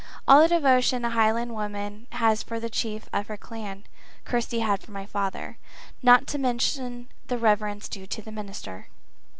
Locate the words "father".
5.05-5.59